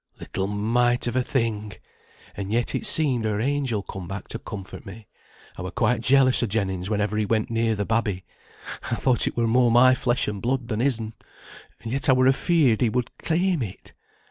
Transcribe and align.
"Little 0.19 0.47
mite 0.47 1.05
of 1.05 1.15
a 1.15 1.21
thing! 1.21 1.73
and 2.35 2.51
yet 2.51 2.73
it 2.73 2.87
seemed 2.87 3.23
her 3.23 3.39
angel 3.39 3.83
come 3.83 4.07
back 4.07 4.27
to 4.29 4.39
comfort 4.39 4.83
me. 4.83 5.05
I 5.59 5.61
were 5.61 5.69
quite 5.69 6.01
jealous 6.01 6.41
o' 6.41 6.47
Jennings 6.47 6.89
whenever 6.89 7.17
he 7.17 7.25
went 7.27 7.51
near 7.51 7.75
the 7.75 7.85
babby. 7.85 8.25
I 8.89 8.95
thought 8.95 9.27
it 9.27 9.37
were 9.37 9.45
more 9.45 9.69
my 9.69 9.93
flesh 9.93 10.27
and 10.27 10.41
blood 10.41 10.69
than 10.69 10.79
his'n, 10.79 11.13
and 11.81 11.91
yet 11.91 12.09
I 12.09 12.13
were 12.13 12.25
afeared 12.27 12.81
he 12.81 12.89
would 12.89 13.15
claim 13.19 13.61
it. 13.61 13.93